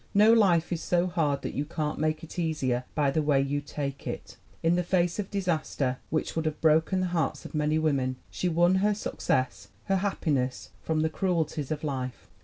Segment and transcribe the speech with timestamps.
[0.15, 3.61] No life is so hard that y6u can't make it easier by the way you
[3.61, 7.77] take it." In the face of disaster which would have broken the hearts of many
[7.77, 12.31] women, she won her success, her happiness, from the cruelties of life.